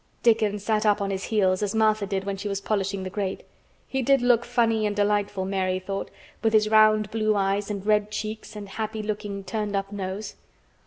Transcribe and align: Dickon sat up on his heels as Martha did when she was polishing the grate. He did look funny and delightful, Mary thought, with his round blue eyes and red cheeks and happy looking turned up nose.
Dickon 0.23 0.57
sat 0.57 0.83
up 0.83 0.99
on 0.99 1.11
his 1.11 1.25
heels 1.25 1.61
as 1.61 1.75
Martha 1.75 2.07
did 2.07 2.23
when 2.23 2.35
she 2.35 2.47
was 2.47 2.59
polishing 2.59 3.03
the 3.03 3.09
grate. 3.11 3.43
He 3.87 4.01
did 4.01 4.23
look 4.23 4.45
funny 4.45 4.87
and 4.87 4.95
delightful, 4.95 5.45
Mary 5.45 5.77
thought, 5.77 6.09
with 6.41 6.53
his 6.53 6.67
round 6.69 7.11
blue 7.11 7.35
eyes 7.35 7.69
and 7.69 7.85
red 7.85 8.09
cheeks 8.09 8.55
and 8.55 8.67
happy 8.67 9.03
looking 9.03 9.43
turned 9.43 9.75
up 9.75 9.91
nose. 9.91 10.37